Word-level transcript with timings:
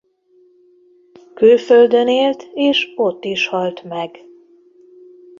Külföldön 1.33 2.07
élt 2.07 2.49
és 2.53 2.91
ott 2.95 3.23
is 3.23 3.47
halt 3.47 3.83
meg. 3.83 4.17